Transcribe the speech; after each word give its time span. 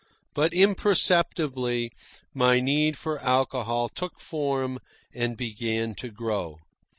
But, 0.33 0.51
imperceptibly, 0.55 1.91
my 2.33 2.59
need 2.59 2.97
for 2.97 3.19
alcohol 3.19 3.87
took 3.87 4.19
form 4.19 4.79
and 5.13 5.37
began 5.37 5.93
to 5.99 6.09
grow. 6.09 6.57